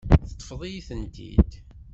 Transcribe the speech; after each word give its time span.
Teṭṭfeḍ-iyi-tent-id. 0.27 1.51